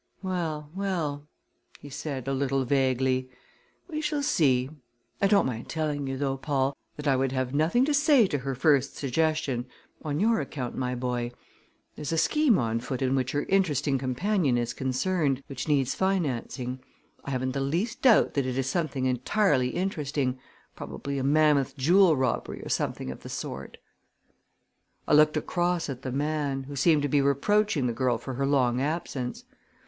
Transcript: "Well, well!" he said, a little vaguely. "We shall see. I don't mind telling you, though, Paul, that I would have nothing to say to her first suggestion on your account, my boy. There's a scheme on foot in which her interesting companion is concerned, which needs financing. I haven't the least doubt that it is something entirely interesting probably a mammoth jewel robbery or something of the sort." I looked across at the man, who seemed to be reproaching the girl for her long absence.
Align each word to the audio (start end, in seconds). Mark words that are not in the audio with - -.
"Well, 0.23 0.71
well!" 0.73 1.27
he 1.77 1.91
said, 1.91 2.27
a 2.27 2.33
little 2.33 2.65
vaguely. 2.65 3.29
"We 3.87 4.01
shall 4.01 4.23
see. 4.23 4.71
I 5.21 5.27
don't 5.27 5.45
mind 5.45 5.69
telling 5.69 6.07
you, 6.07 6.17
though, 6.17 6.37
Paul, 6.37 6.75
that 6.95 7.07
I 7.07 7.15
would 7.15 7.31
have 7.33 7.53
nothing 7.53 7.85
to 7.85 7.93
say 7.93 8.25
to 8.25 8.39
her 8.39 8.55
first 8.55 8.95
suggestion 8.95 9.67
on 10.03 10.19
your 10.19 10.39
account, 10.41 10.75
my 10.75 10.95
boy. 10.95 11.31
There's 11.95 12.11
a 12.11 12.17
scheme 12.17 12.57
on 12.57 12.79
foot 12.79 13.03
in 13.03 13.13
which 13.13 13.31
her 13.33 13.43
interesting 13.43 13.99
companion 13.99 14.57
is 14.57 14.73
concerned, 14.73 15.43
which 15.45 15.67
needs 15.67 15.93
financing. 15.93 16.79
I 17.23 17.29
haven't 17.29 17.51
the 17.51 17.59
least 17.61 18.01
doubt 18.01 18.33
that 18.33 18.47
it 18.47 18.57
is 18.57 18.65
something 18.67 19.05
entirely 19.05 19.67
interesting 19.69 20.39
probably 20.75 21.19
a 21.19 21.23
mammoth 21.23 21.77
jewel 21.77 22.15
robbery 22.17 22.63
or 22.63 22.69
something 22.69 23.11
of 23.11 23.19
the 23.19 23.29
sort." 23.29 23.77
I 25.07 25.13
looked 25.13 25.37
across 25.37 25.89
at 25.89 26.01
the 26.01 26.11
man, 26.11 26.63
who 26.63 26.75
seemed 26.75 27.03
to 27.03 27.07
be 27.07 27.21
reproaching 27.21 27.85
the 27.85 27.93
girl 27.93 28.17
for 28.17 28.33
her 28.33 28.47
long 28.47 28.81
absence. 28.81 29.43